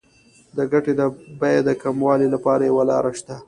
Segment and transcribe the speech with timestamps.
[0.57, 1.01] د ګټې د
[1.39, 3.35] بیې د کموالي لپاره یوه لار شته